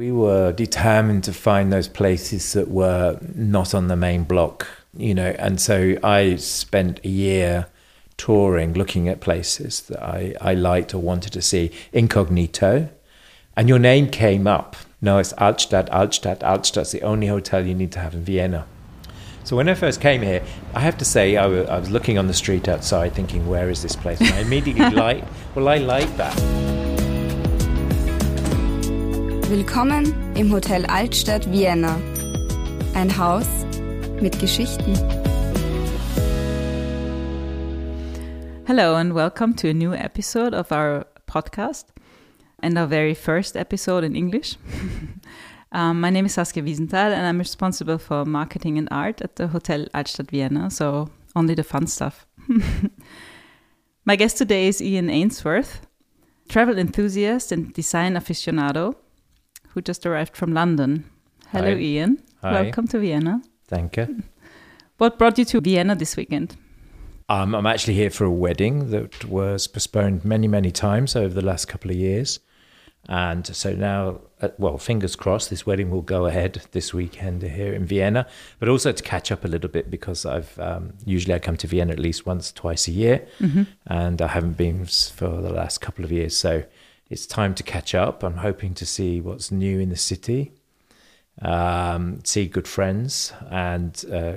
[0.00, 5.14] We were determined to find those places that were not on the main block, you
[5.14, 7.66] know, and so I spent a year
[8.16, 12.88] touring, looking at places that I, I liked or wanted to see incognito.
[13.54, 14.74] And your name came up.
[15.02, 16.80] No, it's Altstadt, Altstadt, Altstadt.
[16.80, 18.66] It's the only hotel you need to have in Vienna.
[19.44, 20.42] So when I first came here,
[20.72, 23.82] I have to say I I was looking on the street outside, thinking, "Where is
[23.82, 25.24] this place?" And I immediately like,
[25.54, 26.69] well, I like that.
[29.50, 32.00] Willkommen im Hotel Altstadt Vienna.
[32.94, 33.48] Ein Haus
[34.22, 34.94] mit Geschichten.
[38.64, 41.86] Hello, and welcome to a new episode of our podcast
[42.62, 44.56] and our very first episode in English.
[45.72, 49.48] um, my name is Saskia Wiesenthal, and I'm responsible for marketing and art at the
[49.48, 52.24] Hotel Altstadt Vienna, so only the fun stuff.
[54.04, 55.88] my guest today is Ian Ainsworth,
[56.48, 58.94] travel enthusiast and design aficionado
[59.70, 61.04] who just arrived from London.
[61.48, 61.80] Hello, Hi.
[61.80, 62.22] Iain.
[62.42, 62.62] Hi.
[62.62, 63.42] Welcome to Vienna.
[63.66, 64.22] Thank you.
[64.98, 66.56] What brought you to Vienna this weekend?
[67.28, 71.44] Um, I'm actually here for a wedding that was postponed many, many times over the
[71.44, 72.40] last couple of years.
[73.08, 77.72] And so now, uh, well, fingers crossed, this wedding will go ahead this weekend here
[77.72, 78.26] in Vienna,
[78.58, 81.66] but also to catch up a little bit because I've um, usually I come to
[81.66, 83.26] Vienna at least once, twice a year,
[83.86, 86.36] and I haven't been for the last couple of years.
[86.36, 86.64] So
[87.10, 88.22] it's time to catch up.
[88.22, 90.52] I'm hoping to see what's new in the city,
[91.42, 94.32] um, see good friends, and uh,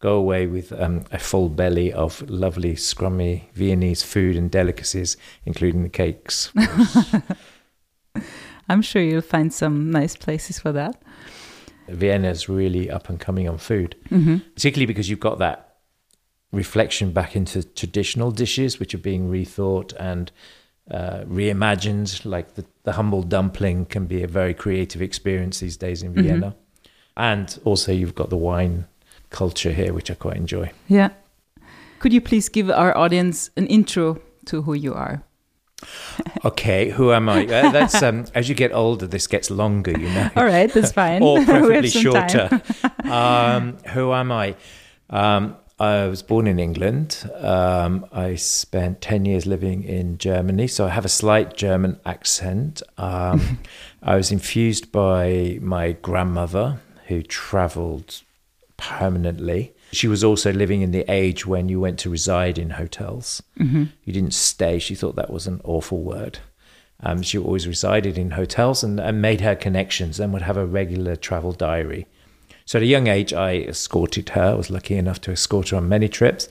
[0.00, 5.82] go away with um, a full belly of lovely, scrummy Viennese food and delicacies, including
[5.82, 6.52] the cakes.
[8.68, 11.00] I'm sure you'll find some nice places for that.
[11.88, 14.38] Vienna's really up and coming on food, Mm-hmm.
[14.54, 15.76] particularly because you've got that
[16.52, 20.32] reflection back into traditional dishes, which are being rethought and
[20.90, 22.24] uh, reimagined.
[22.24, 26.54] Like the, the humble dumpling can be a very creative experience these days in Vienna.
[27.16, 28.86] And also, you've got the wine
[29.30, 30.70] culture here, which I quite enjoy.
[30.88, 31.10] Yeah.
[31.98, 35.22] Could you please give our audience an intro to who you are?
[36.44, 37.44] Okay, who am I?
[37.44, 40.30] Uh, that's um, as you get older, this gets longer, you know.
[40.36, 41.22] All right, that's fine.
[41.22, 42.62] or preferably shorter.
[43.04, 44.54] um, who am I?
[45.10, 47.30] Um, I was born in England.
[47.34, 52.82] Um, I spent 10 years living in Germany, so I have a slight German accent.
[52.96, 53.60] Um,
[54.02, 58.22] I was infused by my grandmother, who traveled
[58.78, 59.74] permanently.
[59.92, 63.42] She was also living in the age when you went to reside in hotels.
[64.04, 64.78] You didn't stay.
[64.78, 66.38] She thought that was an awful word.
[67.00, 70.66] Um, she always resided in hotels and, and made her connections and would have a
[70.66, 72.06] regular travel diary.
[72.66, 74.42] So at a young age, I escorted her.
[74.42, 76.48] I was lucky enough to escort her on many trips.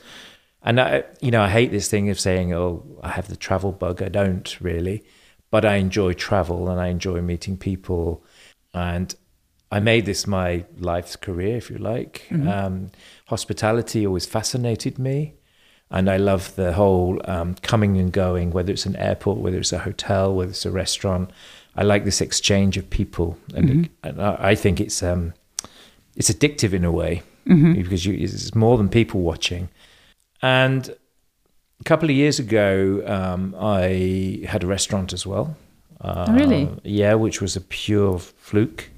[0.62, 3.70] And I, you know, I hate this thing of saying, "Oh, I have the travel
[3.70, 5.04] bug." I don't really,
[5.50, 8.24] but I enjoy travel and I enjoy meeting people.
[8.74, 9.14] And
[9.70, 12.26] I made this my life's career, if you like.
[12.48, 12.90] Um,
[13.26, 15.34] hospitality always fascinated me,
[15.90, 19.72] and I love the whole um, coming and going, whether it's an airport, whether it's
[19.72, 21.30] a hotel, whether it's a restaurant.
[21.76, 25.34] I like this exchange of people, and, it, and I I think it's um,
[26.16, 27.22] it's addictive in a way
[27.74, 29.68] because you, it's more than people watching.
[30.42, 30.88] And
[31.80, 35.56] a couple of years ago, um, I had a restaurant as well.
[36.00, 36.68] Uh, Really?
[36.82, 38.90] Yeah, which was a pure fluke.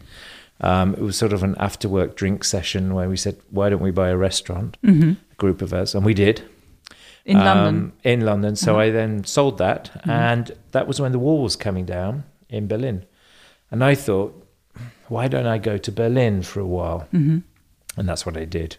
[0.60, 3.82] Um, it was sort of an after work drink session where we said, why don't
[3.82, 4.76] we buy a restaurant?
[5.32, 5.94] A group of us.
[5.94, 6.42] And we did.
[7.24, 7.92] In um, London.
[8.02, 8.56] In London.
[8.56, 9.90] So I then sold that.
[10.04, 13.04] And that was when the wall was coming down in Berlin.
[13.70, 14.47] And I thought,
[15.08, 17.08] why don't I go to Berlin for a while?
[17.12, 18.76] And that's what I did.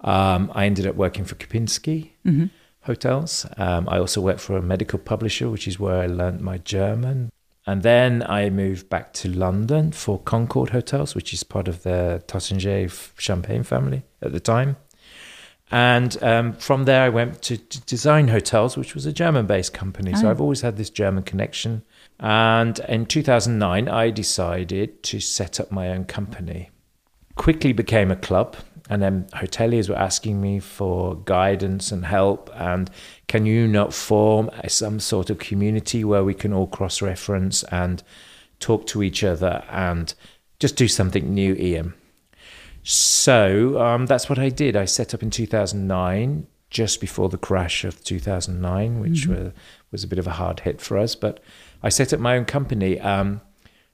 [0.00, 2.10] Um, I ended up working for Kempinski
[2.82, 3.46] Hotels.
[3.56, 7.30] Um, I also worked for a medical publisher, which is where I learned my German.
[7.66, 12.22] And then I moved back to London for Concorde Hotels, which is part of the
[12.26, 14.76] Taittinger Champagne family at the time.
[15.70, 19.74] And um, from there, I went to, to Design Hotels, which was a German based
[19.74, 20.14] company.
[20.14, 20.30] So Oh.
[20.30, 21.82] I've always had this German connection.
[22.20, 26.70] And in 2009, I decided to set up my own company.
[27.36, 28.56] Quickly became a club.
[28.90, 32.50] And then hoteliers were asking me for guidance and help.
[32.54, 32.90] And
[33.26, 37.62] can you not form a, some sort of community where we can all cross reference
[37.64, 38.02] and
[38.60, 40.14] talk to each other and
[40.58, 41.92] just do something new, Iain?
[42.82, 44.74] So um, that's what I did.
[44.74, 49.52] I set up in 2009, just before the crash of 2009, which were,
[49.90, 51.14] was a bit of a hard hit for us.
[51.14, 51.40] But
[51.82, 52.98] I set up my own company.
[53.00, 53.40] Um,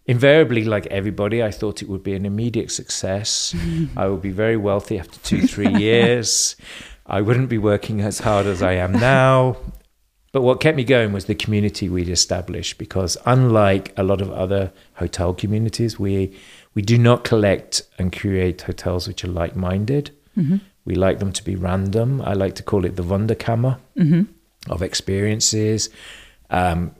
[0.07, 3.55] invariably, like everybody, I thought it would be an immediate success.
[3.97, 6.57] I would be very wealthy after two, three years.
[7.07, 9.57] I wouldn't be working as hard as I am now.
[10.33, 14.33] But what kept me going was the community we'd established because unlike a lot of
[14.33, 16.37] other hotel communities, we
[16.75, 20.11] we do not collect and create hotels which are like-minded.
[20.85, 22.21] We like them to be random.
[22.21, 23.79] I like to call it the Wunderkammer
[24.69, 25.89] of experiences,
[26.51, 26.91] um,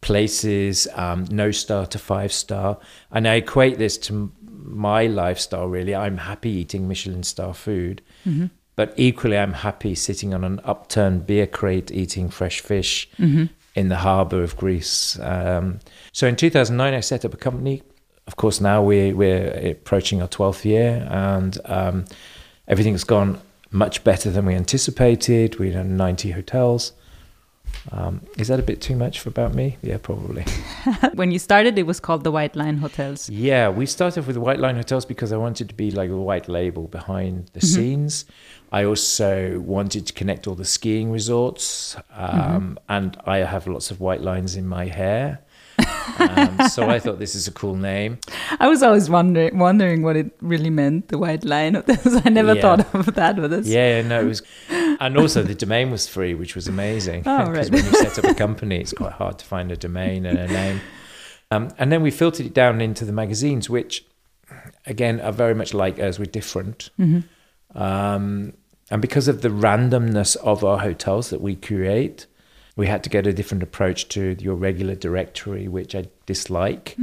[0.00, 2.78] places, um, no star to five star.
[3.10, 5.94] And I equate this to my lifestyle, really.
[5.94, 8.02] I'm happy eating Michelin star food,
[8.76, 13.08] but equally, I'm happy sitting on an upturned beer crate eating fresh fish
[13.74, 15.18] in the harbour of Greece.
[15.20, 15.80] Um,
[16.12, 17.82] so in 2009, I set up a company.
[18.26, 22.04] Of course, now we, we're approaching our 12th year, and um,
[22.66, 23.40] everything's gone
[23.70, 25.58] much better than we anticipated.
[25.58, 26.92] We had 90 hotels.
[27.92, 29.76] Um, is that a bit too much for about me?
[29.82, 30.44] Yeah, probably.
[31.14, 33.28] when you started, it was called the White Line Hotels.
[33.30, 36.16] Yeah, we started with the White Line Hotels because I wanted to be like a
[36.16, 38.24] white label behind the scenes.
[38.72, 44.00] I also wanted to connect all the skiing resorts, um, and I have lots of
[44.00, 45.40] white lines in my hair.
[46.18, 48.18] um, so I thought this is a cool name.
[48.58, 52.22] I was always wondering wondering what it really meant, the White Line Hotels.
[52.24, 52.62] I never Yeah.
[52.62, 54.42] thought of that, but that's Yeah, no, it was,
[55.00, 57.22] and also the domain was free, which was amazing.
[57.26, 57.82] Oh, Because right.
[57.82, 60.46] when you set up a company, it's quite hard to find a domain and a
[60.48, 60.80] name.
[61.50, 64.04] Um, and then we filtered it down into the magazines, which,
[64.86, 66.18] again, are very much like us.
[66.18, 66.90] We're different.
[67.74, 68.52] Um,
[68.90, 72.26] and because of the randomness of our hotels that we create,
[72.76, 76.96] we had to get a different approach to your regular directory, which I dislike.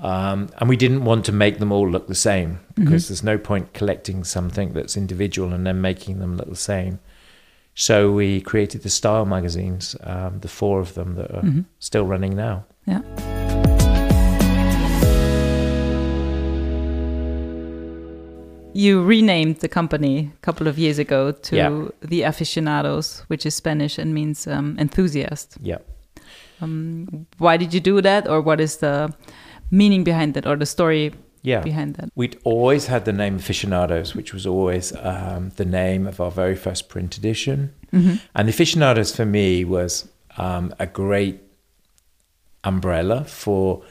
[0.00, 3.36] Um, and we didn't want to make them all look the same because there's no
[3.36, 7.00] point collecting something that's individual and then making them look the same.
[7.80, 11.44] So we created the style magazines, um, the four of them that are
[11.78, 12.64] still running now.
[12.86, 13.02] yeah.
[18.74, 21.88] You renamed the company a couple of years ago to Yeah.
[22.00, 25.56] the Aficionados, which is Spanish and means um, enthusiast.
[25.62, 25.78] Yeah.
[26.60, 29.12] Um, why did you do that, or what is the
[29.70, 31.12] meaning behind that, or the story
[31.48, 31.62] Yeah.
[31.70, 32.08] behind that?
[32.14, 36.56] We'd always had the name Aficionados, which was always um, the name of our very
[36.66, 37.58] first print edition.
[38.38, 39.92] And Aficionados for me was
[40.36, 41.36] um, a great
[42.64, 43.82] umbrella for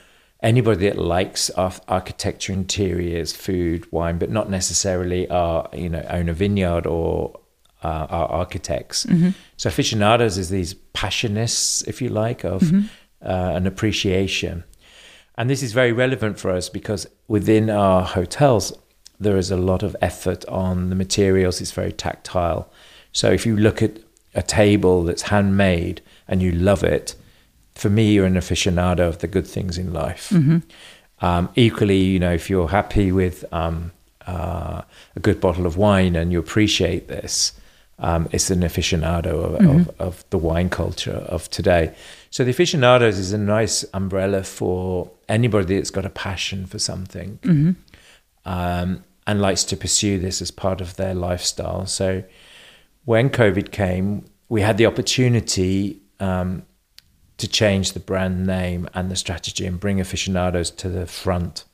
[0.42, 6.30] anybody that likes ar- architecture, interiors, food, wine, but not necessarily are you know own
[6.30, 7.39] a vineyard or
[7.83, 9.06] uh, are architects.
[9.57, 12.62] So aficionados is these passionists, if you like, of
[13.21, 14.63] uh, an appreciation.
[15.37, 18.73] And this is very relevant for us because within our hotels,
[19.19, 21.61] there is a lot of effort on the materials.
[21.61, 22.71] It's very tactile.
[23.11, 23.99] So if you look at
[24.33, 27.15] a table that's handmade and you love it,
[27.75, 30.31] for me, you're an aficionado of the good things in life.
[31.21, 33.91] Um, equally, you know, if you're happy with um,
[34.25, 34.81] uh,
[35.15, 37.53] a good bottle of wine and you appreciate this,
[37.99, 39.55] um, it's an aficionado of,
[39.88, 41.95] of, of the wine culture of today.
[42.29, 47.39] So the aficionados is a nice umbrella for anybody that's got a passion for something
[48.45, 51.85] um, and likes to pursue this as part of their lifestyle.
[51.88, 52.23] So
[53.05, 56.63] when COVID came, we had the opportunity um,
[57.38, 61.65] to change the brand name and the strategy and bring aficionados to the front.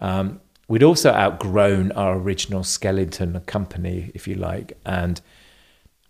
[0.00, 0.40] Um,
[0.72, 5.20] we'd also outgrown our original skeleton company, if you like, and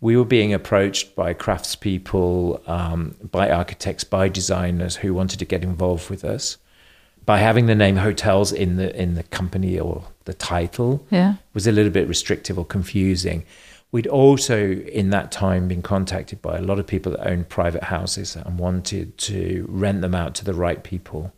[0.01, 5.65] we were being approached by craftspeople, um, by architects, by designers who wanted to get
[5.65, 6.59] involved with us.
[7.27, 11.35] By having the name hotels in the in the company or the title Yeah.
[11.55, 13.43] was a little bit restrictive or confusing.
[13.91, 14.59] We'd also,
[15.01, 18.61] in that time, been contacted by a lot of people that owned private houses and
[18.61, 21.33] wanted to rent them out to the right people.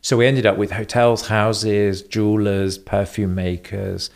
[0.00, 4.10] So we ended up with hotels, houses, jewelers, perfume makers,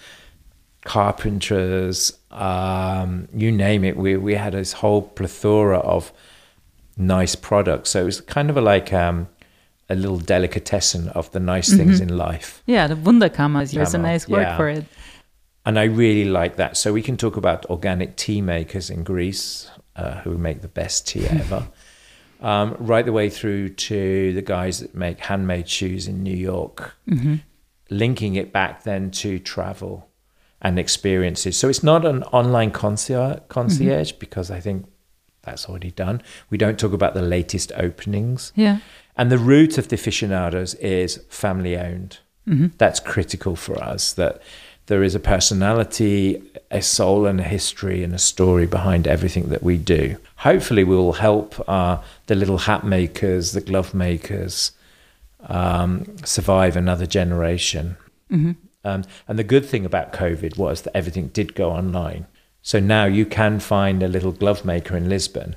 [0.85, 3.97] carpenters, um, you name it.
[3.97, 6.13] We we had this whole plethora of
[6.97, 7.91] nice products.
[7.91, 9.29] So it was kind of a, like um,
[9.89, 12.63] a little delicatessen of the nice things in life.
[12.67, 13.71] Yeah, the Wunderkammer.
[13.71, 14.57] There's a nice word yeah.
[14.57, 14.85] for it.
[15.65, 16.77] And I really like that.
[16.77, 21.07] So we can talk about organic tea makers in Greece uh, who make the best
[21.07, 21.69] tea ever,
[22.43, 26.95] um, right the way through to the guys that make handmade shoes in New York,
[27.09, 27.37] mm-hmm.
[27.89, 30.09] linking it back then to travel
[30.61, 31.57] and experiences.
[31.57, 34.87] So it's not an online concierge, concierge because I think
[35.43, 36.23] that's already done.
[36.51, 38.53] We don't talk about the latest openings.
[38.55, 38.79] Yeah.
[39.17, 42.19] And the root of the aficionados is family owned.
[42.49, 42.69] Mm-hmm.
[42.79, 44.43] That's critical for us that
[44.87, 49.63] there is a personality, a soul, and a history and a story behind everything that
[49.63, 50.17] we do.
[50.37, 54.73] Hopefully, we will help uh, the little hat makers, the glove makers
[55.49, 57.97] um, survive another generation.
[58.85, 62.27] Um, and the good thing about COVID was that everything did go online.
[62.63, 65.57] So now you can find a little glove maker in Lisbon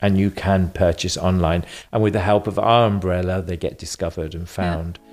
[0.00, 1.64] and you can purchase online.
[1.92, 4.98] And with the help of our umbrella, they get discovered and found.
[4.98, 5.07] Yeah,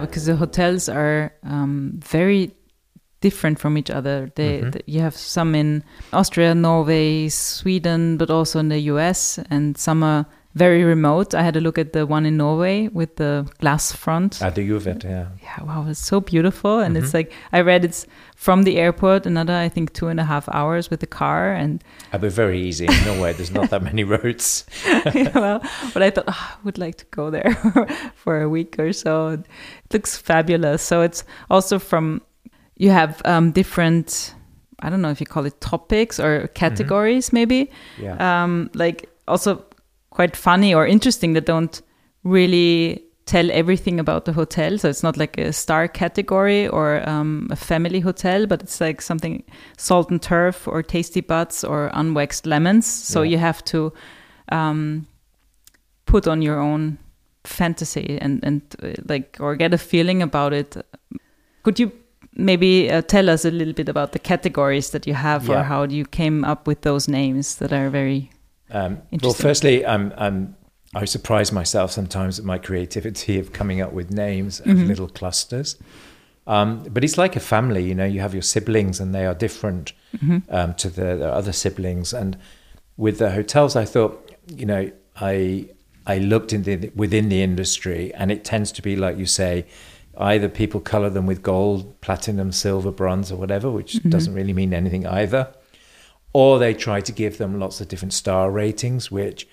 [0.00, 2.50] because the hotels are um, very
[3.20, 4.30] different from each other.
[4.34, 4.72] They, Mhm.
[4.72, 10.02] th- you have some in Austria, Norway, Sweden, but also in the US, and some
[10.02, 10.24] are
[10.54, 11.34] very remote.
[11.34, 14.40] I had a look at the one in Norway with the glass front.
[14.40, 15.26] At the Juvet, yeah.
[15.42, 16.78] yeah, wow, it's so beautiful.
[16.80, 17.14] And it's Mhm.
[17.14, 18.06] like I read it's
[18.36, 21.82] from the airport another I think two and a half hours with the car and
[22.12, 23.32] Uh, but very easy in Norway.
[23.32, 24.64] There's not that many roads.
[25.14, 25.60] yeah, well,
[25.92, 27.54] but I thought oh, I would like to go there
[28.14, 29.28] for a week or so.
[29.30, 29.46] It
[29.92, 30.82] looks fabulous.
[30.82, 32.20] So it's also from
[32.76, 34.34] you have um, different.
[34.80, 37.70] I don't know if you call it topics or categories, maybe.
[37.98, 38.16] Yeah.
[38.44, 39.64] Um, like also
[40.14, 41.82] quite funny or interesting that don't
[42.22, 44.78] really tell everything about the hotel.
[44.78, 49.02] So it's not like a star category or um, a family hotel, but it's like
[49.02, 49.42] something
[49.76, 52.86] salt and turf or tasty buds or unwaxed lemons.
[52.86, 53.30] So Yeah.
[53.30, 53.92] you have to
[54.52, 55.06] um,
[56.06, 56.98] put on your own
[57.44, 60.76] fantasy and and uh, like or get a feeling about it.
[61.62, 61.90] Could you
[62.36, 65.84] maybe uh, tell us a little bit about the categories that you have or how
[65.84, 68.30] you came up with those names that are very
[68.74, 70.56] Um, well, firstly, I'm, I'm,
[70.94, 74.88] I surprise myself sometimes at my creativity of coming up with names of Mhm.
[74.88, 75.76] little clusters.
[76.46, 79.34] Um, but it's like a family, you know, you have your siblings and they are
[79.34, 80.42] different Mhm.
[80.50, 82.12] um, to the, the other siblings.
[82.12, 82.36] And
[82.96, 84.90] with the hotels, I thought, you know,
[85.20, 85.68] I,
[86.06, 89.64] I looked in the, within the industry and it tends to be, like you say,
[90.18, 94.10] either people color them with gold, platinum, silver, bronze, or whatever, which Mhm.
[94.10, 95.48] doesn't really mean anything either
[96.34, 99.48] or they try to give them lots of different star ratings, which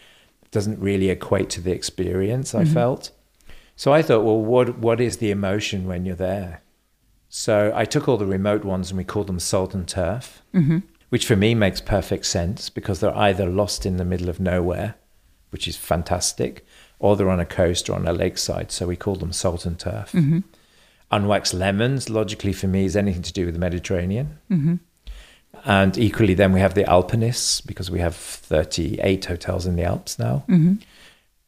[0.51, 2.53] doesn't really equate to the experience.
[2.53, 2.73] I Mhm.
[2.73, 3.11] felt.
[3.77, 6.61] So I thought, well, what what is the emotion when you're there?
[7.29, 10.79] So I took all the remote ones and we called them salt and turf, hmm
[11.09, 14.95] which for me makes perfect sense because they're either lost in the middle of nowhere,
[15.49, 16.65] which is fantastic,
[16.99, 18.71] or they're on a coast or on a lakeside.
[18.71, 20.11] So we called them salt and turf.
[20.11, 20.39] hmm
[21.11, 24.37] Unwaxed lemons, logically for me, is anything to do with the Mediterranean.
[25.65, 30.17] And equally, then we have the Alpinists because we have 38 hotels in the Alps
[30.17, 30.43] now.
[30.47, 30.73] hmm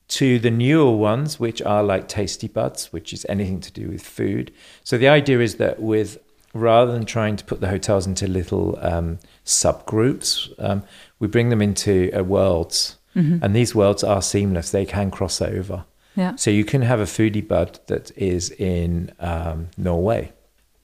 [0.09, 4.03] To the newer ones, which are like Tasty Buds, which is anything to do with
[4.03, 4.51] food.
[4.83, 6.17] So the idea is that with
[6.53, 10.83] rather than trying to put the hotels into little um, subgroups, um,
[11.19, 12.97] we bring them into uh, worlds.
[13.13, 15.85] hmm And these worlds are seamless, they can cross over.
[16.15, 16.35] Yeah.
[16.35, 20.31] So you can have a foodie bud that is in um, Norway.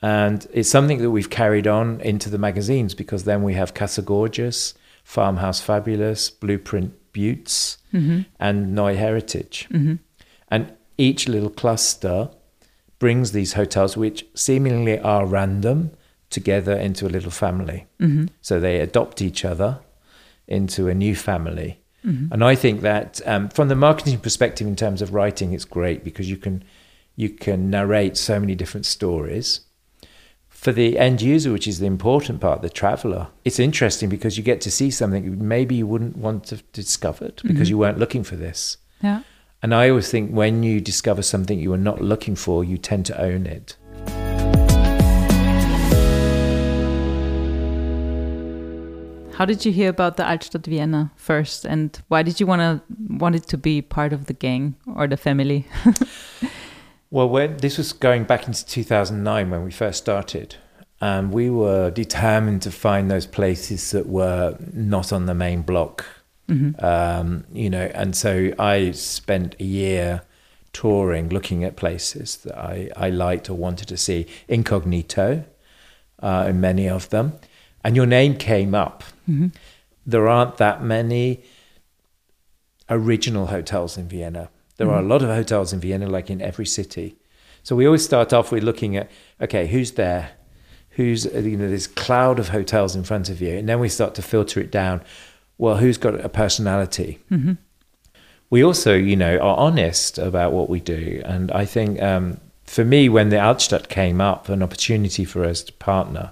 [0.02, 4.02] And it's something that we've carried on into the magazines because then we have Casa
[4.02, 9.68] Gorgeous, Farmhouse Fabulous, Blueprint Buttes, hmm and Neu Heritage.
[9.72, 9.96] hmm
[10.50, 12.30] And each little cluster
[13.00, 15.92] brings these hotels, which seemingly are random,
[16.30, 17.88] together into a little family.
[18.00, 19.80] hmm So they adopt each other
[20.48, 21.80] into a new family.
[22.04, 25.66] hmm And I think that um, from the marketing perspective, in terms of writing, it's
[25.66, 26.64] great because you can
[27.16, 29.62] you can narrate so many different stories.
[30.60, 34.44] For the end user, which is the important part, the traveler, it's interesting because you
[34.44, 37.70] get to see something maybe you wouldn't want to have discovered because Mhm.
[37.72, 38.76] you weren't looking for this.
[39.02, 39.22] Yeah.
[39.64, 43.06] And I always think when you discover something you were not looking for, you tend
[43.06, 43.78] to own it.
[49.38, 52.82] How did you hear about the Altstadt Vienna first, and why did you want to
[53.18, 55.66] want it to be part of the gang or the family?
[57.12, 60.56] Well, when this was going back into 2009 when we first started,
[61.02, 66.06] and we were determined to find those places that were not on the main block.
[66.48, 70.22] hmm Um, you know, and so I spent a year
[70.72, 75.46] touring, looking at places that I, I liked or wanted to see, incognito,
[76.22, 77.34] uh, in many of them.
[77.84, 79.04] And your name came up.
[79.26, 79.48] hmm
[80.06, 81.44] There aren't that many
[82.90, 84.50] original hotels in Vienna.
[84.80, 85.10] There are a Mhm.
[85.10, 87.18] lot of hotels in Vienna, like in every city.
[87.64, 90.30] So we always start off with looking at, okay, who's there?
[90.92, 93.58] Who's, uh, you know, this cloud of hotels in front of you.
[93.58, 95.02] And then we start to filter it down.
[95.58, 97.20] Well, who's got a personality?
[97.30, 97.54] hmm
[98.52, 101.22] we also, you know, are honest about what we do.
[101.24, 105.62] And I think um, for me, when the Altstadt came up, an opportunity for us
[105.62, 106.32] to partner,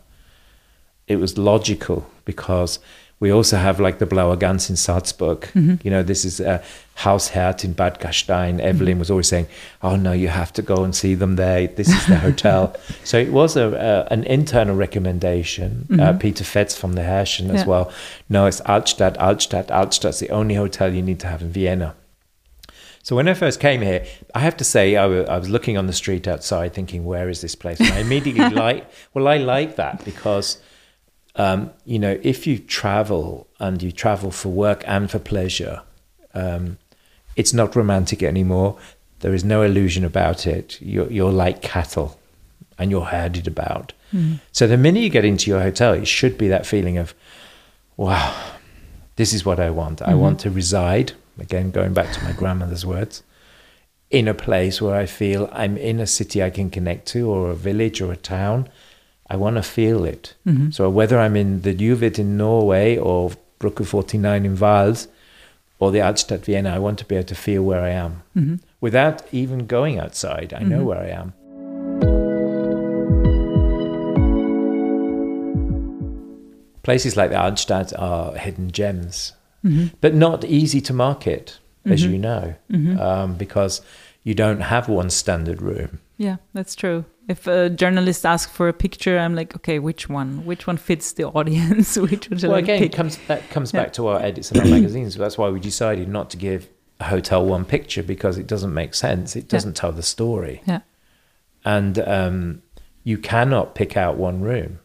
[1.07, 2.79] it was logical because
[3.19, 5.39] we also have like the Blauer Gans in Salzburg.
[5.55, 5.83] Mhm.
[5.83, 6.61] You know, this is a
[6.95, 8.59] Haus Hirt in Bad Gastein.
[8.59, 9.47] Evelyn was always saying,
[9.81, 11.67] "Oh no, you have to go and see them there.
[11.67, 15.87] This is the hotel." so it was a, an internal recommendation.
[15.91, 16.19] Uh, Mhm.
[16.19, 17.91] Peter Fetz from the Herrschen as well.
[18.29, 21.93] No, it's Altstadt, Altstadt, Altstadt's the only hotel you need to have in Vienna.
[23.03, 24.05] So when I first came here,
[24.35, 27.39] I have to say I I was looking on the street outside, thinking, "Where is
[27.41, 28.85] this place?" And I immediately like.
[29.13, 30.57] Well, I like that because,
[31.37, 35.81] um, you know, if you travel and you travel for work and for pleasure,
[36.33, 36.77] um,
[37.35, 38.77] it's not romantic anymore.
[39.19, 40.81] There is no illusion about it.
[40.81, 42.19] You're, you're like cattle,
[42.77, 43.93] and you're herded about.
[44.51, 47.13] So the minute you get into your hotel, it should be that feeling of,
[47.97, 48.33] "Wow,
[49.15, 50.01] this is what I want.
[50.01, 53.21] I want to reside." Again, going back to my grandmother's words
[54.09, 57.51] in a place where I feel I'm in a city I can connect to, or
[57.51, 58.69] a village or a town.
[59.29, 60.35] I want to feel it.
[60.45, 60.71] Mm-hmm.
[60.71, 65.07] So whether I'm in the Juvet in Norway or Brücke 49 in Wals
[65.79, 68.55] or the Altstadt Vienna, I want to be able to feel where I am mm-hmm.
[68.79, 70.53] without even going outside.
[70.53, 70.85] I know mm-hmm.
[70.85, 71.33] where I am.
[76.83, 79.33] Places like the Altstadt are hidden gems,
[79.99, 82.55] but not easy to market, as you know,
[82.97, 83.81] um, because
[84.23, 85.99] you don't have one standard room.
[86.17, 87.03] Yeah, that's true.
[87.27, 90.45] If a journalist asks for a picture, I'm like, okay, which one?
[90.45, 91.97] Which one fits the audience?
[92.09, 92.93] which one Well, I again, pick?
[92.93, 93.83] it comes that comes Yeah.
[93.83, 95.15] back to our edits of our magazines.
[95.15, 96.69] That's why we decided not to give
[96.99, 99.35] a hotel one picture because it doesn't make sense.
[99.35, 100.81] It doesn't tell the story, yeah,
[101.65, 102.61] and um,
[103.03, 104.79] you cannot pick out one room.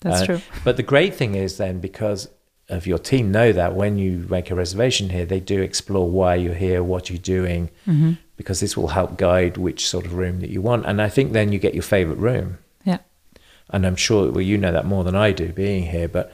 [0.00, 0.40] that's Uh, true.
[0.64, 2.28] But the great thing is then because
[2.68, 6.34] of your team know that when you make a reservation here, they do explore why
[6.34, 8.12] you're here, what you're doing, Mm-hmm.
[8.38, 10.86] Because this will help guide which sort of room that you want.
[10.86, 12.56] And I think then you get your favorite room.
[12.84, 12.98] Yeah,
[13.68, 16.32] And I'm sure, well, you know that more than I do being here, but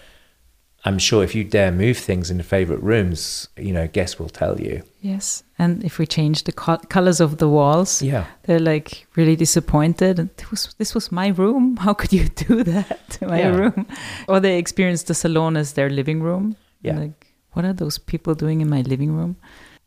[0.87, 4.29] I'm sure if you dare move things in the favorite rooms, you know, guests will
[4.29, 4.83] tell you.
[5.01, 5.43] yes.
[5.59, 8.27] And if we change the co- colors of the walls, Yeah.
[8.43, 10.19] they're like really disappointed.
[10.19, 11.77] And this was, this was my room.
[11.87, 13.57] How could you do that to my Yeah.
[13.57, 13.87] room?
[14.29, 16.57] Or they experience the salon as their living room.
[16.83, 16.99] Yeah.
[16.99, 19.37] Like, what are those people doing in my living room?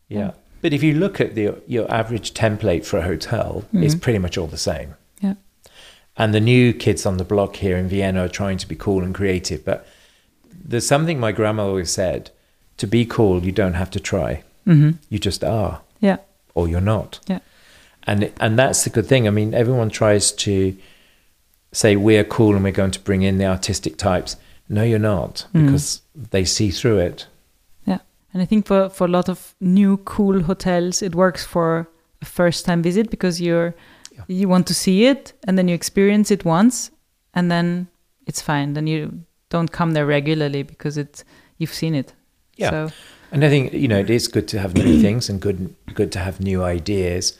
[0.08, 0.32] Yeah.
[0.60, 4.00] But if you look at the, your average template for a hotel, it's Mhm.
[4.00, 4.94] pretty much all the same.
[5.20, 5.34] Yeah.
[6.16, 9.04] And the new kids on the block here in Vienna are trying to be cool
[9.04, 9.64] and creative.
[9.64, 9.86] But
[10.52, 12.30] there's something my grandma always said
[12.78, 14.42] to be cool, you don't have to try.
[14.64, 16.18] hmm You just are, Yeah,
[16.54, 17.20] or you're not.
[17.28, 17.38] yeah,
[18.06, 19.26] And, and that's the good thing.
[19.26, 20.76] I mean, everyone tries to
[21.72, 24.36] say we're cool and we're going to bring in the artistic types.
[24.68, 25.66] No, you're not, Mm.
[25.66, 27.26] because they see through it.
[28.32, 31.88] And I think for, for a lot of new cool hotels, it works for
[32.22, 33.74] a first time visit because you're
[34.16, 34.24] Yeah.
[34.40, 36.90] you want to see it and then you experience it once
[37.34, 37.86] and then
[38.26, 38.74] it's fine.
[38.74, 41.24] Then you don't come there regularly because it
[41.58, 42.14] you've seen it.
[42.56, 42.70] Yeah.
[42.70, 42.92] So
[43.32, 46.10] And I think you know it is good to have new things and good good
[46.12, 47.38] to have new ideas,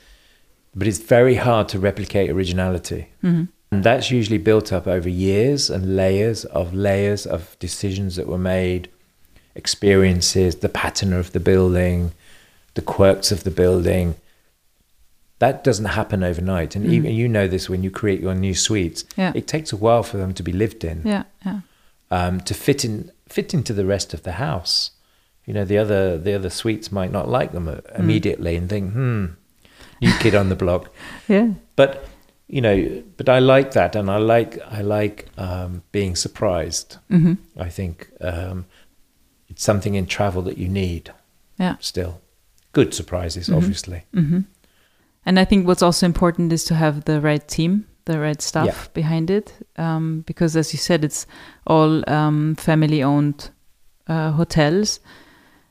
[0.75, 3.47] but it's very hard to replicate originality, mhm.
[3.71, 8.37] and that's usually built up over years and layers of layers of decisions that were
[8.41, 8.87] made,
[9.59, 12.13] experiences, the pattern of the building,
[12.73, 14.15] the quirks of the building.
[15.39, 19.05] That doesn't happen overnight, and even you know this when you create your new suites.
[19.15, 19.31] Yeah.
[19.35, 21.59] It takes a while for them to be lived in yeah, yeah.
[22.11, 24.91] um, to fit in fit into the rest of the house.
[25.45, 28.91] You know, the other the other suites might not like them uh, immediately and think,
[28.91, 29.25] hmm,
[30.01, 30.89] new kid on the block.
[31.27, 31.49] Yeah.
[31.75, 31.91] But
[32.55, 36.97] you know, but I like that, and I like I like um, being surprised.
[37.07, 37.35] hmm
[37.67, 38.65] I think um,
[39.59, 41.11] something in travel that you need
[41.59, 41.75] Yeah.
[41.79, 42.21] still.
[42.71, 44.03] Good surprises, obviously.
[44.13, 44.39] hmm
[45.25, 48.65] And I think what's also important is to have the right team, the right staff
[48.67, 48.87] Yeah.
[48.93, 51.27] behind it, um, because as you said, it's
[51.67, 53.49] all um, family-owned
[54.07, 54.99] uh, hotels,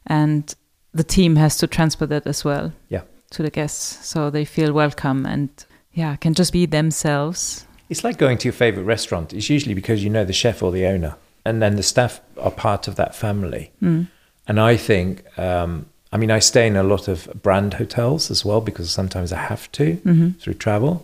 [0.06, 0.54] and
[0.94, 3.02] the team has to transfer that as well Yeah.
[3.30, 5.48] to the guests, so they feel welcome and
[5.92, 7.66] yeah, can just be themselves.
[7.88, 9.32] It's like going to your favorite restaurant.
[9.32, 11.14] It's usually because you know the chef or the owner,
[11.48, 13.70] and then the staff are part of that family.
[13.82, 14.06] Mm.
[14.48, 18.44] And I think, um, I mean, I stay in a lot of brand hotels as
[18.44, 20.94] well because sometimes I have to hmm through travel.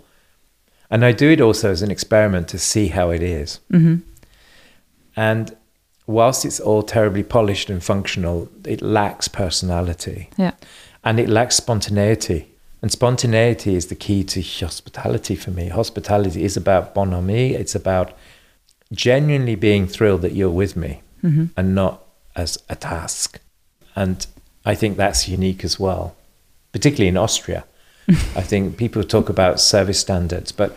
[0.90, 3.60] And I do it also as an experiment to see how it is.
[3.70, 3.96] hmm
[5.16, 5.56] And
[6.06, 10.52] whilst it's all terribly polished and functional, it lacks personality Yeah.
[11.02, 12.46] and it lacks spontaneity.
[12.82, 15.68] And spontaneity is the key to hospitality for me.
[15.68, 18.12] Hospitality is about bonhomie, it's about
[18.92, 22.02] genuinely being thrilled that you're with me hmm and not
[22.36, 23.40] as a task.
[23.96, 24.26] And
[24.64, 26.16] I think that's unique as well,
[26.72, 27.64] particularly in Austria.
[28.08, 30.76] I think people talk about service standards, but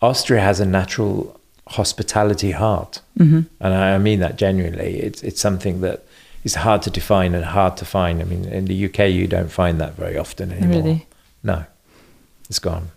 [0.00, 3.00] Austria has a natural hospitality heart.
[3.16, 4.98] hmm And I I mean that genuinely.
[5.00, 6.04] It's, it's something that
[6.44, 8.20] is hard to define and hard to find.
[8.20, 10.82] I mean, in the UK, you don't find that very often anymore.
[10.82, 11.06] Really?
[11.42, 11.64] No,
[12.48, 12.90] it's gone.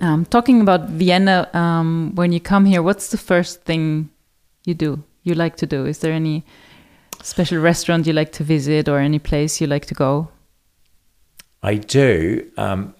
[0.00, 4.10] Um, talking about Vienna, um, when you come here, what's the first thing
[4.64, 5.86] you do you like to do?
[5.86, 6.44] Is there any
[7.22, 10.28] special restaurant you like to visit or any place you like to go?
[11.62, 12.94] I do, um,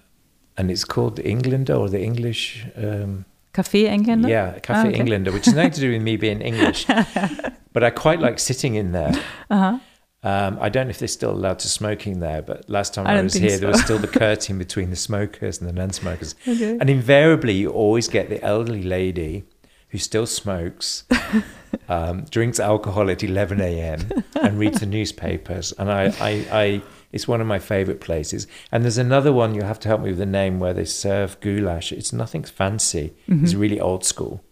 [0.57, 2.67] and it's called the Englander or the English.
[2.77, 4.29] Um, Cafe Englander?
[4.29, 4.99] Yeah, Cafe Ah, okay.
[4.99, 6.87] Englander, which is nothing to do with me being English,
[7.73, 9.13] but I quite like sitting in there.
[9.51, 9.79] Uh-huh.
[10.25, 13.19] Um, I don't know if they're still allowed to smoking there, but last time I
[13.19, 16.35] I, was here, there was still the curtain between the smokers and the non-smokers.
[16.49, 16.77] Okay.
[16.81, 19.45] And invariably, you always get the elderly lady
[19.91, 21.05] who still smokes,
[21.89, 24.01] um, drinks alcohol at 11 a.m.
[24.41, 25.73] and reads the newspapers.
[25.79, 28.47] And I, I, I, it's one of my favorite places.
[28.73, 31.39] And there's another one, you'll have to help me with the name, where they serve
[31.41, 31.93] goulash.
[31.93, 33.61] It's nothing fancy, it's Mm-hmm.
[33.61, 34.43] really old school.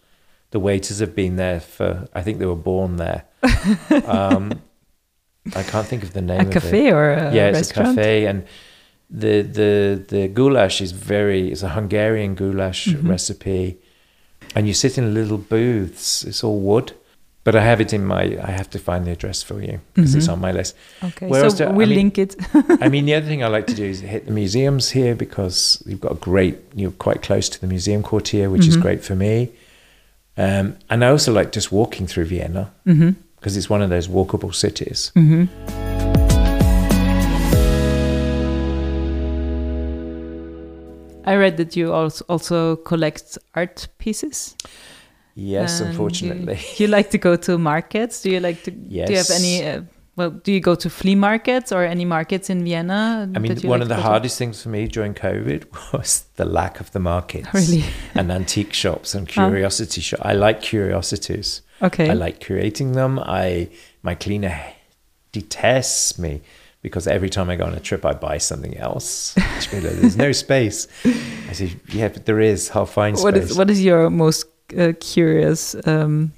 [0.53, 3.25] The waiters have been there for, I think they were born there.
[4.07, 4.63] Um,
[5.55, 6.93] I can't think of the name A of cafe it.
[6.93, 7.93] or a yeah, it's restaurant?
[7.99, 8.45] a cafe, and
[9.11, 11.51] the the the goulash is very.
[11.53, 13.09] It's a Hungarian goulash Mm-hmm.
[13.11, 13.77] recipe,
[14.55, 16.25] and you sit in little booths.
[16.25, 16.93] It's all wood,
[17.45, 18.23] but I have it in my.
[18.43, 20.33] I have to find the address for you because it's Mhm.
[20.33, 20.75] on my list.
[21.05, 22.35] Okay, Where so do- we'll mean- link it.
[22.83, 25.81] I mean, the other thing I like to do is hit the museums here because
[25.87, 26.57] you've got a great.
[26.75, 28.83] You're quite close to the museum quartier, which is Mhm.
[28.83, 29.51] great for me.
[30.39, 33.11] Um, and I also like just walking through Vienna hmm
[33.47, 35.13] because it's one of those walkable cities.
[35.15, 35.45] hmm
[41.25, 44.57] I read that you also also collect art pieces.
[45.37, 46.59] Yes, and unfortunately.
[46.77, 48.23] you, like to go to markets.
[48.23, 48.73] Do you like to?
[48.73, 49.07] Yes.
[49.07, 49.65] Do you have any?
[49.65, 49.83] Uh,
[50.17, 53.31] well, do you go to flea markets or any markets in Vienna?
[53.35, 54.09] I mean, one like of the go to?
[54.09, 57.85] hardest things for me during COVID was the lack of the markets Really?
[58.15, 59.49] and antique shops and Huh?
[59.49, 60.23] curiosity shops.
[60.25, 61.63] I like curiosities.
[61.83, 62.09] Okay.
[62.11, 63.19] I like creating them.
[63.19, 63.69] I
[64.03, 64.59] my cleaner
[65.33, 66.41] detests me
[66.83, 69.35] because every time I go on a trip, I buy something else.
[69.71, 70.87] There's no space.
[71.51, 72.71] I say, yeah, but there is.
[72.71, 73.25] I'll find space.
[73.25, 74.47] What is what is your most
[74.79, 76.33] uh, curious um,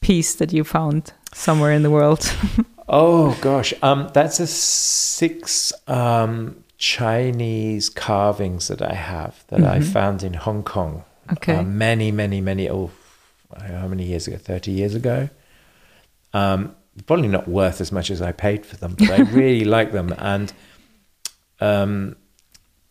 [0.00, 2.32] piece that you found somewhere in the world?
[2.92, 9.92] Oh gosh, um, that's a six um, Chinese carvings that I have that I Mhm.
[9.92, 11.04] found in Hong Kong.
[11.34, 11.54] Okay.
[11.54, 12.68] uh, many, many, many.
[12.68, 12.90] Oh,
[13.56, 14.38] I how many years ago?
[14.38, 15.28] Thirty years ago.
[16.34, 16.74] Um,
[17.06, 20.12] probably not worth as much as I paid for them, but I really like them,
[20.18, 20.52] and
[21.60, 22.16] um,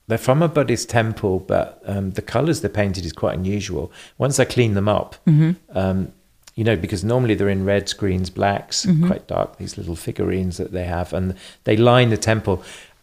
[0.08, 1.42] they're from a Buddhist temple.
[1.42, 3.92] But um, the colors they're painted is quite unusual.
[4.18, 6.14] Once I clean them up, hmm um,
[6.60, 9.08] you know, because normally they're in reds, greens, blacks, Mhm.
[9.08, 11.26] quite dark, these little figurines that they have, and
[11.64, 12.56] they line the temple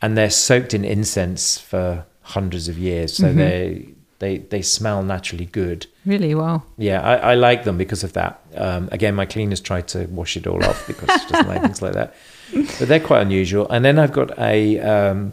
[0.02, 2.04] and they're soaked in incense for
[2.36, 3.10] hundreds of years.
[3.14, 3.36] So Mhm.
[3.36, 3.88] they,
[4.18, 5.86] they, they smell naturally good.
[6.04, 6.34] Really?
[6.34, 6.64] Wow.
[6.76, 8.32] Yeah, I, I like them because of that.
[8.66, 11.80] Um, again, my cleaner's tried to wash it all off because she doesn't like things
[11.80, 12.14] like that.
[12.78, 13.66] But they're quite unusual.
[13.70, 15.32] And then I've got a, um,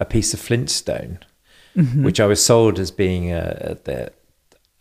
[0.00, 1.18] a piece of flintstone
[1.76, 2.02] Mhm.
[2.02, 4.10] which I was sold as being a, the a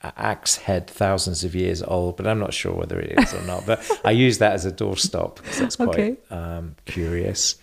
[0.04, 3.66] axe head thousands of years old, but I'm not sure whether it is or not.
[3.66, 6.16] But I use that as a doorstop because that's quite Okay.
[6.30, 7.56] um, curious.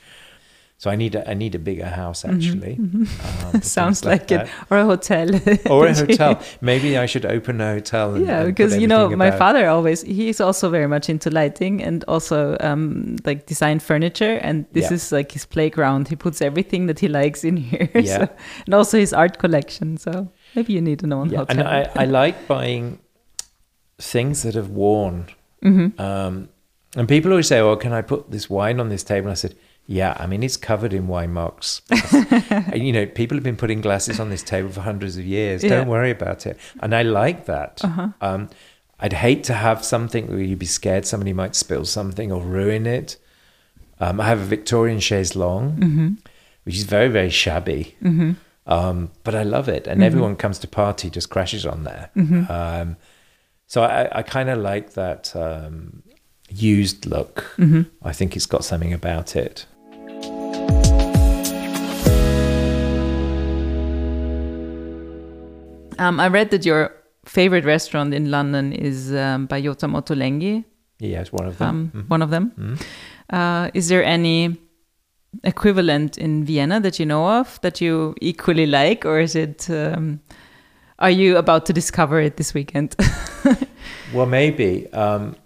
[0.80, 2.74] So I need a, I need a bigger house actually.
[2.78, 3.06] um,
[3.62, 4.48] Sounds things like it.
[4.70, 5.28] Or a hotel.
[5.70, 6.40] Or a hotel.
[6.60, 8.14] Maybe I should open a hotel.
[8.14, 11.30] And, yeah, and because you know my about- father always he's also very much into
[11.30, 14.92] lighting and also um like design furniture and this Yeah.
[14.94, 16.06] is like his playground.
[16.08, 17.88] He puts everything that he likes in here.
[17.94, 18.18] Yeah.
[18.26, 18.28] so,
[18.66, 19.96] and also his art collection.
[19.98, 21.58] So maybe you need an own Yeah, hotel.
[21.58, 22.98] and I, I like buying
[23.98, 25.26] things that have worn.
[25.62, 25.98] Mhm.
[25.98, 26.48] Um,
[26.96, 29.40] and people always say, "Well, can I put this wine on this table?" And I
[29.44, 29.54] said,
[29.86, 31.82] "Yeah, I mean it's covered in wine marks.
[32.72, 35.62] And, you know, people have been putting glasses on this table for hundreds of years.
[35.62, 35.70] Yeah.
[35.70, 37.80] Don't worry about it." And I like that.
[37.84, 38.08] Uh-huh.
[38.20, 38.48] Um,
[39.00, 42.86] I'd hate to have something where you'd be scared somebody might spill something or ruin
[42.86, 43.16] it.
[44.00, 46.16] Um, I have a Victorian chaise longue, Mhm.
[46.64, 47.94] which is very, very shabby.
[48.02, 48.36] Mhm.
[48.68, 50.04] Um, but I love it, and Mhm.
[50.06, 52.10] everyone comes to party just crashes on there.
[52.14, 52.50] Mhm.
[52.50, 52.96] Um,
[53.66, 56.02] so I, I kind of like that um,
[56.50, 57.54] used look.
[57.58, 57.86] Mhm.
[58.02, 59.66] I think it's got something about it.
[65.98, 66.92] Um, I read that your
[67.24, 70.64] favorite restaurant in London is um, by Yotam Ottolenghi,
[71.00, 71.90] Yeah, it's one of them.
[71.94, 72.08] um, Mhm.
[72.10, 72.52] one of them.
[72.56, 72.78] Mhm.
[73.30, 74.56] Uh, is there any
[75.44, 79.68] equivalent in Vienna that you know of that you equally like, or is it?
[79.70, 80.20] Um,
[80.98, 82.96] are you about to discover it this weekend?
[84.14, 84.86] Well, maybe.
[84.92, 85.36] Um,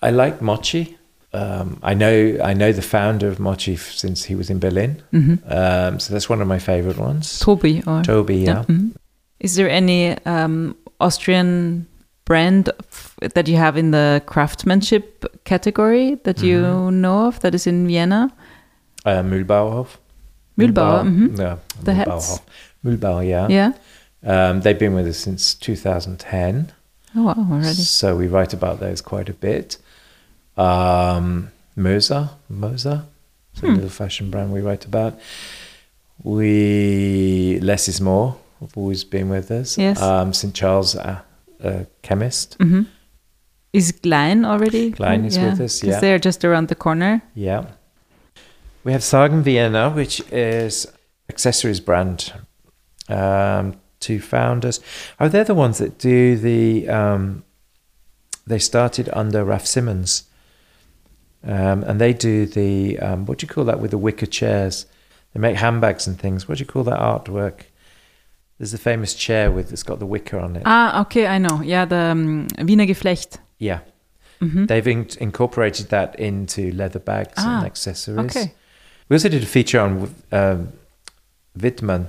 [0.00, 0.96] I like mochi.
[1.32, 5.02] Um, I know I know the founder of mochi f- since he was in Berlin.
[5.12, 5.38] Mhm.
[5.50, 7.40] Um, so that's one of my favorite ones.
[7.40, 8.64] Toby, or Toby, yeah.
[8.68, 8.92] mhm.
[9.40, 11.86] Is there any um, Austrian
[12.24, 12.70] brand
[13.34, 16.92] that you have in the craftsmanship category that you Mhm.
[17.00, 18.30] know of that is in Vienna?
[19.04, 19.98] Uh, Mühlbauhof.
[20.56, 21.36] Mühlbauer, mhm.
[21.38, 22.40] Yeah, The.
[22.84, 23.48] Mühlbauer, yeah.
[23.48, 23.72] Yeah.
[24.24, 26.72] Um, they've been with us since 2010.
[27.16, 27.74] Oh, wow, already.
[27.82, 29.78] So we write about those quite a bit.
[30.56, 33.04] Um, Mosa, Mosa,
[33.52, 33.74] it's a Hmm.
[33.74, 35.18] little fashion brand we write about.
[36.22, 38.36] We less is more.
[38.60, 39.76] Have always been with us.
[39.76, 40.00] Yes.
[40.00, 41.24] Um, St Charles, a,
[41.60, 42.56] a chemist.
[42.60, 42.82] hmm
[43.72, 44.90] Is Glein already?
[44.90, 45.98] Glein is with us, yeah.
[46.00, 47.22] they're just around the corner.
[47.34, 47.64] Yeah.
[48.84, 50.86] We have Sagan Vienna, which is
[51.28, 52.32] accessories brand.
[53.08, 54.80] Um, two founders.
[55.20, 56.88] Oh, they're the ones that do the.
[56.88, 57.44] Um,
[58.46, 60.24] they started under Raf Simons,
[61.44, 64.86] um, and they do the um, what do you call that with the wicker chairs?
[65.32, 66.48] They make handbags and things.
[66.48, 67.62] What do you call that artwork?
[68.58, 70.62] There's the famous chair with it's got the wicker on it.
[70.66, 71.62] Ah, okay, I know.
[71.62, 73.38] Yeah, the um, Wiener Geflecht.
[73.58, 73.80] Yeah,
[74.40, 78.36] hmm they've in- incorporated that into leather bags Ah, and accessories.
[78.36, 78.52] Okay.
[79.12, 80.68] We also did a feature on um,
[81.58, 82.06] Wittmann,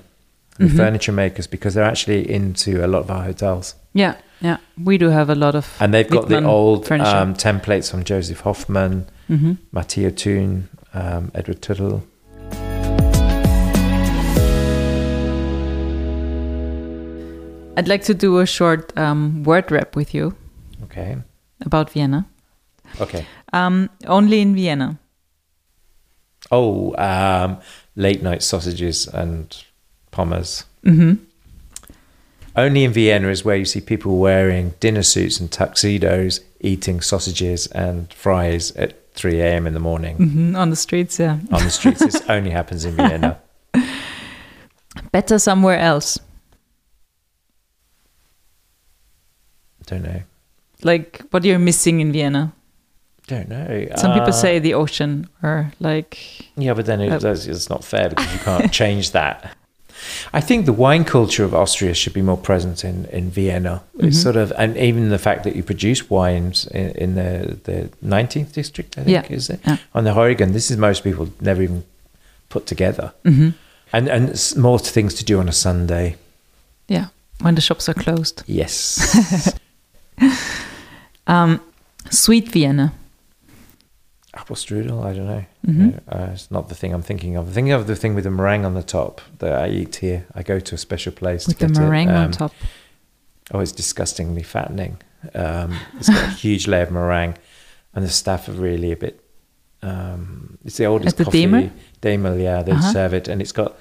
[0.57, 0.77] the Mhm.
[0.77, 3.75] furniture makers, because they're actually into a lot of our hotels.
[3.93, 4.55] Yeah, yeah.
[4.81, 5.67] We do have a lot of.
[5.81, 9.57] And they've got Wittmann the old um, templates from Josef Hoffmann, Mhm.
[9.73, 12.03] Matteo Thun, um, Edward Tuttle.
[17.75, 20.35] I'd like to do a short um, word rap with you
[20.83, 21.17] Okay.
[21.65, 22.25] about Vienna.
[23.01, 23.25] Okay.
[23.51, 24.99] Um, only in Vienna.
[26.51, 27.59] Oh, um,
[27.95, 29.55] late night sausages and
[30.11, 30.65] pommers.
[30.83, 31.13] hmm
[32.55, 37.67] Only in Vienna is where you see people wearing dinner suits and tuxedos, eating sausages
[37.67, 39.67] and fries at 3 a.m.
[39.67, 41.39] in the morning hmm On the streets, yeah.
[41.51, 41.99] on the streets.
[41.99, 43.39] this only happens in Vienna.
[45.11, 46.19] Better somewhere else.
[49.81, 50.21] I Don't know.
[50.83, 52.53] Like what you're missing in Vienna.
[53.27, 53.87] Don't know.
[53.97, 56.17] Some people Uh, say the ocean or like.
[56.57, 59.55] Yeah, but then it, Uh, it's not fair because you can't change that.
[60.33, 63.81] I think the wine culture of Austria should be more present in, in Vienna.
[63.99, 64.21] It's Mhm.
[64.23, 68.51] sort of, and even the fact that you produce wines in, in the, the 19th
[68.51, 69.59] district, I think, Yeah, is it?
[69.65, 69.77] yeah.
[69.93, 71.83] On the Heurigen, this is most people never even
[72.49, 73.13] put together.
[73.23, 73.49] hmm
[73.93, 76.15] And, and more things to do on a Sunday.
[76.89, 77.05] Yeah,
[77.41, 78.43] when the shops are closed.
[78.45, 79.53] Yes.
[81.27, 81.59] Um,
[82.09, 82.91] sweet Vienna.
[84.35, 85.45] Apple strudel, I don't know.
[85.67, 85.99] Mhm.
[86.07, 87.47] Uh, it's not the thing I'm thinking of.
[87.47, 90.25] I'm thinking of the thing with the meringue on the top that I eat here.
[90.33, 91.85] I go to a special place With to the get it.
[91.85, 92.51] meringue on Um, top.
[93.51, 94.97] Oh, it's disgustingly fattening.
[95.35, 97.35] Um, it's got a huge layer of meringue,
[97.93, 99.19] and the staff are really a bit.
[99.83, 101.41] Um, it's the oldest At the coffee.
[101.41, 101.71] Daimler?
[102.01, 102.91] Daimler, yeah, they Uh-huh.
[102.93, 103.77] serve it, and it's got.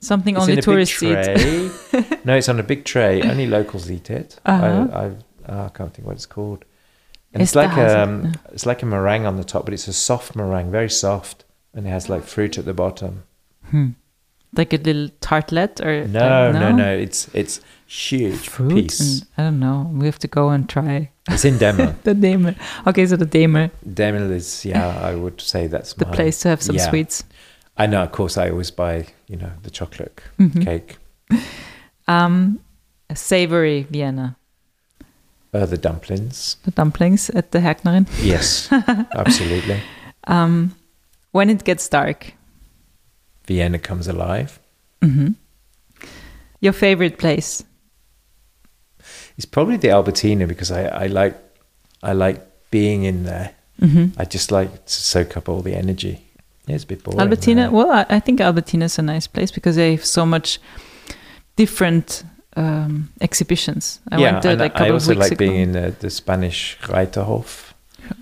[0.00, 2.24] Something It's only in a big tourists eat.
[2.24, 3.22] no, it's on a big tray.
[3.22, 4.38] Only locals eat it.
[4.44, 4.88] Uh-huh.
[4.92, 5.10] I, I,
[5.48, 6.64] oh, I can't think what it's called.
[7.34, 8.32] And it's like Esterhazy, um, yeah.
[8.52, 11.86] it's like a meringue on the top, but it's a soft meringue, very soft, and
[11.86, 13.22] it has like fruit at the bottom.
[13.70, 13.88] Hmm.
[14.54, 18.74] Like a little tartlet or No, uh, no, no, it's it's huge fruit.
[18.74, 19.00] piece.
[19.00, 19.90] And, I don't know.
[20.00, 22.02] We have to go and try It's in Denmark.
[22.04, 22.54] the Daimler.
[22.86, 26.48] Okay, so the Daimler, Demel is, yeah, I would say that's the my, place to
[26.48, 26.90] have some yeah.
[26.90, 27.24] sweets.
[27.78, 30.64] I know, of course, I always buy, you know, the chocolate Mhm.
[30.64, 30.96] cake,
[32.08, 32.58] Um,
[33.14, 34.36] savory Vienna.
[35.54, 36.56] Uh, the dumplings.
[36.64, 38.06] The dumplings at the Hacknerin.
[38.22, 38.68] Yes,
[39.14, 39.80] absolutely.
[40.26, 40.74] Um,
[41.32, 42.34] when it gets dark.
[43.46, 44.58] Vienna comes alive.
[45.02, 45.28] hmm
[46.60, 47.64] Your favorite place.
[49.36, 51.34] It's probably the Albertina because I, I like,
[52.02, 53.50] I like being in there.
[53.80, 56.24] hmm I just like to soak up all the energy.
[56.66, 57.20] Yeah, it's a bit boring.
[57.20, 57.62] Albertina.
[57.64, 57.72] right?
[57.72, 60.60] Well, I, I think Albertina is a nice place because they have so much
[61.56, 62.22] different
[62.56, 64.00] um, exhibitions.
[64.10, 65.38] I yeah, went there like a I couple also of weeks like ago.
[65.50, 67.72] being in the, the Spanish Reiterhof.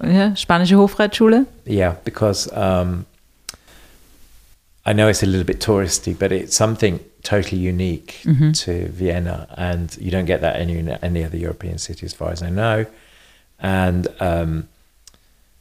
[0.05, 1.47] yeah, Spanische Hofreitschule.
[1.65, 3.07] Yeah, because um,
[4.87, 8.53] I know it's a little bit touristy, but it's something totally unique Mhm.
[8.65, 12.31] to Vienna, and you don't get that any in any other European city, as far
[12.33, 12.87] as I know.
[13.59, 14.69] And um,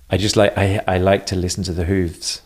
[0.10, 2.42] I just like I I like to listen to the hooves.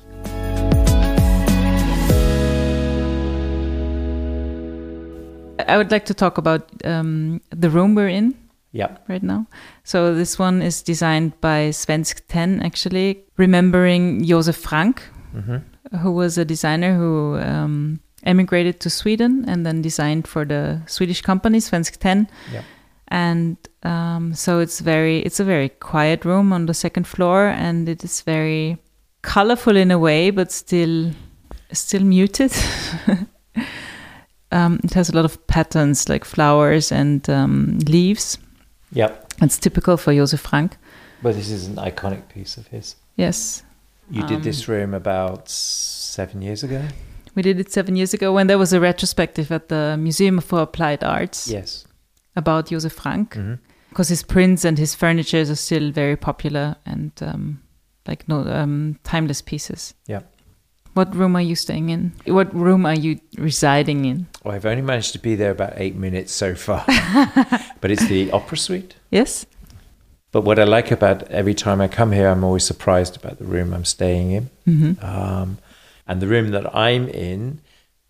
[5.67, 8.36] I would like to talk about um, the room we're in
[8.71, 9.45] Yeah, right now.
[9.84, 15.58] So this one is designed by Svenskt Tenn, actually, remembering Josef Frank, hmm
[16.02, 21.21] who was a designer who um, emigrated to Sweden and then designed for the Swedish
[21.21, 22.28] company Svenskt Tenn.
[22.52, 22.63] Yeah.
[23.10, 27.88] And um, so it's very, it's a very quiet room on the second floor, and
[27.88, 28.78] it is very
[29.21, 31.12] colorful in a way, but still,
[31.71, 32.52] still muted.
[34.54, 38.38] um, it has a lot of patterns like flowers and um, leaves.
[38.92, 39.12] yeah.
[39.42, 40.78] It's typical for Josef Frank.
[41.24, 42.96] But this is an iconic piece of his.
[43.18, 43.63] Yes,
[44.12, 46.82] You did this Um, room about seven years ago.
[47.36, 50.62] we did it seven years ago when there was a retrospective at the Museum for
[50.62, 51.86] Applied Arts Yes.
[52.36, 53.34] about Josef Frank.
[53.36, 53.54] hmm
[53.89, 57.60] because his prints and his furnitures are still very popular and um,
[58.08, 59.94] like no um, timeless pieces.
[60.08, 60.22] Yeah.
[60.96, 62.12] What room are you staying in?
[62.26, 64.26] What room are you residing in?
[64.43, 66.84] Well, I've only managed to be there about eight minutes so far,
[67.82, 68.95] but it's the opera suite.
[69.10, 69.45] Yes.
[70.34, 73.45] But what I like about every time I come here, I'm always surprised about the
[73.45, 74.49] room I'm staying in.
[74.67, 75.06] Mm-hmm.
[75.06, 75.60] Um,
[76.08, 77.62] and the room that I'm in,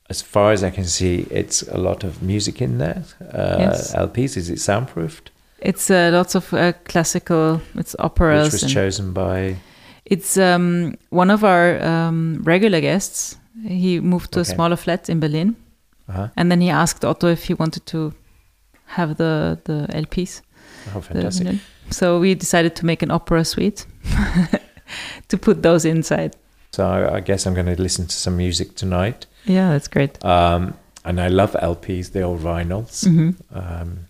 [0.09, 3.03] as far as I can see, it's a lot of music in there.
[3.21, 3.93] Uh, Yes.
[3.93, 4.37] LPs.
[4.37, 5.29] Is it soundproofed?
[5.59, 7.61] It's uh, lots of uh, classical.
[7.75, 8.53] It's operas.
[8.53, 9.57] Which was chosen by.
[10.05, 13.37] It's um, one of our um, regular guests.
[13.65, 15.55] He moved to a smaller flat in Berlin,
[16.09, 16.27] Uh-huh.
[16.35, 18.13] and then he asked Otto if he wanted to
[18.85, 20.41] have the the LPs.
[20.89, 21.47] Oh, the fantastic.
[21.47, 21.59] vinyl.
[21.89, 23.85] So we decided to make an opera suite
[25.27, 26.35] to put those inside.
[26.71, 29.27] So I, guess I'm going to listen to some music tonight.
[29.45, 30.23] Yeah, that's great.
[30.25, 30.73] Um,
[31.05, 33.05] and I love LPs, the old vinyls.
[33.05, 34.07] hmm Um,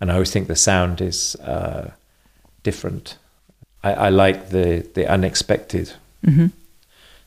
[0.00, 1.90] and I always think the sound is uh,
[2.62, 3.18] different.
[3.82, 5.92] I, I like the, the unexpected
[6.24, 6.46] hmm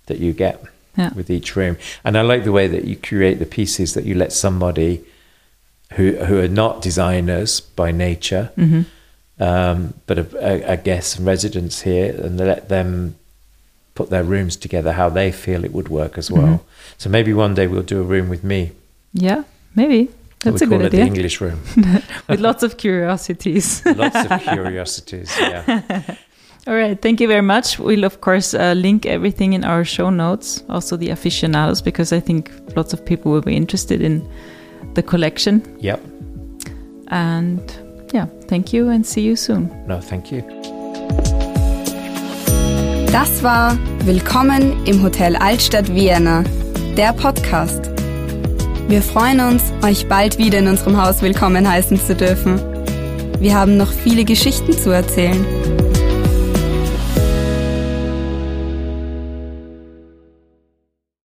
[0.05, 0.63] that you get
[0.97, 1.13] Yeah.
[1.13, 1.77] with each room.
[2.03, 5.03] And I like the way that you create the pieces that you let somebody
[5.93, 8.81] who who are not designers by nature, hmm
[9.39, 13.15] um, but a, guest and residents here, and let them
[13.93, 16.57] put their rooms together how they feel it would work as well.
[16.57, 16.61] Mhm.
[16.97, 18.71] So maybe one day we'll do a room with me.
[19.13, 19.43] Yeah,
[19.75, 21.59] maybe that's we a call good it the English room.
[22.27, 23.85] with lots of curiosities.
[23.85, 25.31] Lots of curiosities.
[25.39, 26.15] Yeah.
[26.67, 27.79] All right, thank you very much.
[27.79, 32.19] We'll of course uh, link everything in our show notes, also the aficionados, because I
[32.19, 34.27] think lots of people will be interested in
[34.95, 35.61] the collection.
[35.79, 36.01] Yep.
[37.07, 37.61] And
[38.13, 39.71] yeah, thank you and see you soon.
[39.87, 40.43] No, thank you.
[43.13, 46.43] Das war Willkommen im Hotel Altstadt Vienna,
[46.97, 47.89] der Podcast.
[48.89, 52.59] Wir freuen uns, euch bald wieder in unserem Haus willkommen heißen zu dürfen.
[53.39, 55.76] Wir haben noch viele Geschichten zu erzählen.